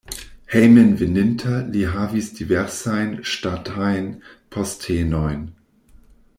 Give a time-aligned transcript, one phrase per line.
[0.51, 4.11] Hejmenveninta li havis diversajn ŝtatajn
[4.57, 5.49] postenojn.